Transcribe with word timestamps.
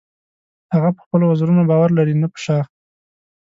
هغه 0.73 0.89
په 0.97 1.01
خپلو 1.05 1.23
وزرونو 1.27 1.63
باور 1.69 1.89
لري 1.97 2.15
نه 2.21 2.27
په 2.33 2.37
شاخ. 2.45 2.65